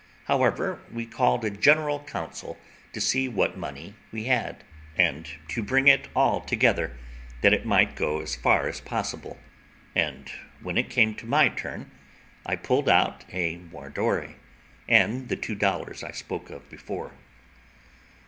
[0.25, 2.57] However, we called a general council
[2.91, 4.63] to see what money we had,
[4.97, 6.97] and to bring it all together,
[7.41, 9.37] that it might go as far as possible;
[9.95, 11.91] and when it came to my turn,
[12.47, 14.33] I pulled out a moidore
[14.89, 17.11] and the two dollars I spoke of before.